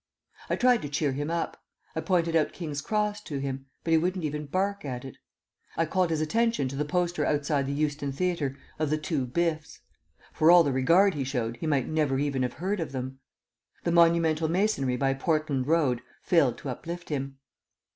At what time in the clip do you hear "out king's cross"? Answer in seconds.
2.35-3.21